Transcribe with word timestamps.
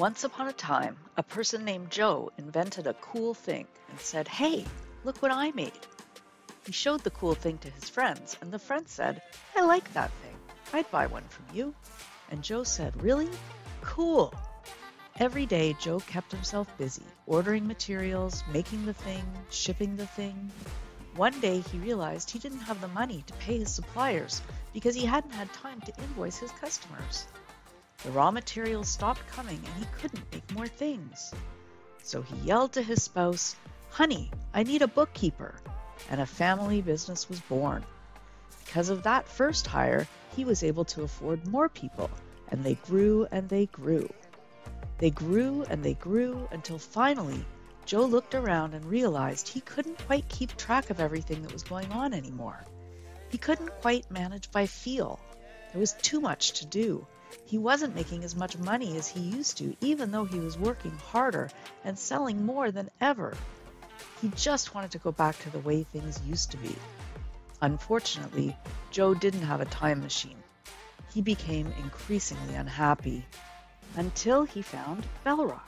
Once 0.00 0.24
upon 0.24 0.48
a 0.48 0.52
time, 0.54 0.96
a 1.18 1.22
person 1.22 1.62
named 1.62 1.90
Joe 1.90 2.32
invented 2.38 2.86
a 2.86 2.94
cool 2.94 3.34
thing 3.34 3.66
and 3.90 4.00
said, 4.00 4.26
Hey, 4.26 4.64
look 5.04 5.20
what 5.20 5.30
I 5.30 5.50
made. 5.50 5.86
He 6.64 6.72
showed 6.72 7.04
the 7.04 7.10
cool 7.10 7.34
thing 7.34 7.58
to 7.58 7.68
his 7.68 7.90
friends, 7.90 8.38
and 8.40 8.50
the 8.50 8.58
friends 8.58 8.92
said, 8.92 9.20
I 9.54 9.60
like 9.60 9.92
that 9.92 10.10
thing. 10.22 10.34
I'd 10.72 10.90
buy 10.90 11.06
one 11.06 11.28
from 11.28 11.44
you. 11.52 11.74
And 12.30 12.42
Joe 12.42 12.64
said, 12.64 13.02
Really? 13.02 13.28
Cool. 13.82 14.32
Every 15.18 15.44
day, 15.44 15.76
Joe 15.78 16.00
kept 16.00 16.32
himself 16.32 16.66
busy, 16.78 17.04
ordering 17.26 17.66
materials, 17.66 18.42
making 18.50 18.86
the 18.86 18.94
thing, 18.94 19.24
shipping 19.50 19.96
the 19.96 20.06
thing. 20.06 20.50
One 21.14 21.38
day, 21.40 21.60
he 21.60 21.76
realized 21.76 22.30
he 22.30 22.38
didn't 22.38 22.60
have 22.60 22.80
the 22.80 22.88
money 22.88 23.22
to 23.26 23.34
pay 23.34 23.58
his 23.58 23.74
suppliers 23.74 24.40
because 24.72 24.94
he 24.94 25.04
hadn't 25.04 25.34
had 25.34 25.52
time 25.52 25.82
to 25.82 26.02
invoice 26.02 26.38
his 26.38 26.52
customers. 26.52 27.26
The 28.04 28.10
raw 28.12 28.30
materials 28.30 28.88
stopped 28.88 29.26
coming 29.28 29.60
and 29.64 29.74
he 29.74 29.90
couldn't 30.00 30.32
make 30.32 30.50
more 30.52 30.68
things. 30.68 31.32
So 32.02 32.22
he 32.22 32.36
yelled 32.36 32.72
to 32.72 32.82
his 32.82 33.02
spouse, 33.02 33.56
Honey, 33.90 34.30
I 34.54 34.62
need 34.62 34.82
a 34.82 34.88
bookkeeper. 34.88 35.54
And 36.08 36.20
a 36.20 36.26
family 36.26 36.80
business 36.80 37.28
was 37.28 37.40
born. 37.40 37.84
Because 38.64 38.88
of 38.88 39.02
that 39.02 39.28
first 39.28 39.66
hire, 39.66 40.06
he 40.34 40.44
was 40.44 40.62
able 40.62 40.84
to 40.86 41.02
afford 41.02 41.46
more 41.46 41.68
people, 41.68 42.10
and 42.48 42.64
they 42.64 42.74
grew 42.74 43.26
and 43.30 43.48
they 43.48 43.66
grew. 43.66 44.08
They 44.98 45.10
grew 45.10 45.64
and 45.68 45.82
they 45.82 45.94
grew 45.94 46.48
until 46.52 46.78
finally 46.78 47.44
Joe 47.84 48.04
looked 48.04 48.34
around 48.34 48.74
and 48.74 48.84
realized 48.84 49.48
he 49.48 49.60
couldn't 49.60 50.06
quite 50.06 50.28
keep 50.28 50.56
track 50.56 50.90
of 50.90 51.00
everything 51.00 51.42
that 51.42 51.52
was 51.52 51.62
going 51.62 51.90
on 51.90 52.14
anymore. 52.14 52.64
He 53.30 53.38
couldn't 53.38 53.80
quite 53.80 54.10
manage 54.10 54.50
by 54.52 54.66
feel. 54.66 55.18
There 55.72 55.80
was 55.80 55.92
too 55.94 56.20
much 56.20 56.52
to 56.60 56.66
do. 56.66 57.06
He 57.46 57.58
wasn't 57.58 57.94
making 57.94 58.24
as 58.24 58.34
much 58.34 58.58
money 58.58 58.96
as 58.96 59.06
he 59.06 59.20
used 59.20 59.58
to, 59.58 59.76
even 59.80 60.10
though 60.10 60.24
he 60.24 60.40
was 60.40 60.58
working 60.58 60.90
harder 60.90 61.50
and 61.84 61.98
selling 61.98 62.44
more 62.44 62.70
than 62.70 62.90
ever. 63.00 63.36
He 64.20 64.28
just 64.36 64.74
wanted 64.74 64.90
to 64.92 64.98
go 64.98 65.12
back 65.12 65.38
to 65.40 65.50
the 65.50 65.60
way 65.60 65.84
things 65.84 66.20
used 66.26 66.50
to 66.50 66.56
be. 66.56 66.74
Unfortunately, 67.62 68.56
Joe 68.90 69.14
didn't 69.14 69.42
have 69.42 69.60
a 69.60 69.66
time 69.66 70.00
machine. 70.00 70.42
He 71.12 71.22
became 71.22 71.72
increasingly 71.82 72.54
unhappy 72.54 73.24
until 73.96 74.44
he 74.44 74.62
found 74.62 75.04
Bellrock. 75.24 75.62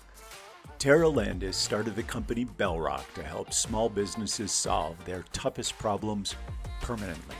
Tara 0.79 1.09
Landis 1.09 1.57
started 1.57 1.95
the 1.95 2.03
company 2.03 2.45
Bellrock 2.45 3.13
to 3.15 3.23
help 3.23 3.53
small 3.53 3.89
businesses 3.89 4.51
solve 4.51 5.05
their 5.05 5.25
toughest 5.33 5.79
problems 5.79 6.35
permanently. 6.81 7.37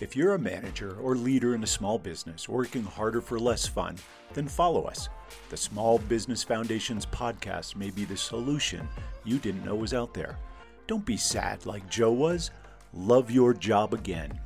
If 0.00 0.14
you're 0.14 0.34
a 0.34 0.38
manager 0.38 0.96
or 1.00 1.16
leader 1.16 1.56
in 1.56 1.64
a 1.64 1.66
small 1.66 1.98
business 1.98 2.48
working 2.48 2.84
harder 2.84 3.20
for 3.20 3.36
less 3.36 3.66
fun, 3.66 3.96
then 4.32 4.46
follow 4.46 4.84
us. 4.84 5.08
The 5.50 5.56
Small 5.56 5.98
Business 5.98 6.44
Foundation's 6.44 7.04
podcast 7.04 7.74
may 7.74 7.90
be 7.90 8.04
the 8.04 8.16
solution 8.16 8.88
you 9.24 9.38
didn't 9.38 9.64
know 9.64 9.74
was 9.74 9.94
out 9.94 10.14
there. 10.14 10.38
Don't 10.86 11.04
be 11.04 11.16
sad 11.16 11.66
like 11.66 11.90
Joe 11.90 12.12
was. 12.12 12.52
Love 12.94 13.32
Your 13.32 13.52
Job 13.52 13.92
Again. 13.92 14.38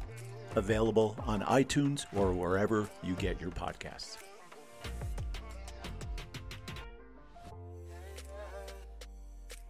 Available 0.56 1.16
on 1.26 1.42
iTunes 1.42 2.06
or 2.16 2.32
wherever 2.32 2.88
you 3.02 3.12
get 3.14 3.38
your 3.38 3.50
podcasts. 3.50 4.16